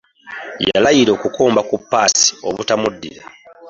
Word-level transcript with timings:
Yalayira 0.67 1.11
okukomba 1.17 1.61
ku 1.69 1.75
ppaasi 1.81 2.27
obutamuddira. 2.47 3.23